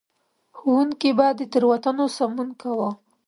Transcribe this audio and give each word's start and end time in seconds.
ښوونکي 0.57 1.11
به 1.17 1.27
د 1.37 1.41
تېروتنو 1.51 2.05
سمون 2.17 2.49
کاوه. 2.61 2.89